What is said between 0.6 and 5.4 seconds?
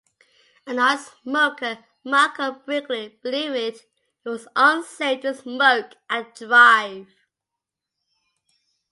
A non-smoker, Malcolm Bricklin believed it was unsafe to